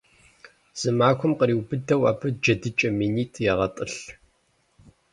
[0.79, 3.99] Зы махуэм къриубыдэу абы джэдыкӀэ минитӏ егъэтӏылъ.